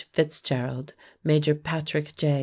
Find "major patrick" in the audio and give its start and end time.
1.23-2.15